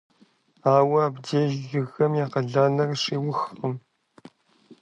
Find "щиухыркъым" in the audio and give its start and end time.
3.01-3.73